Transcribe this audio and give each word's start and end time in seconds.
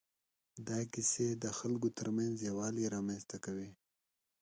دا 0.67 0.79
کیسې 0.93 1.27
د 1.43 1.45
خلکو 1.59 1.87
تر 1.97 2.07
منځ 2.17 2.35
یووالی 2.49 2.85
رامنځ 2.95 3.21
ته 3.31 3.37
کوي. 3.45 3.69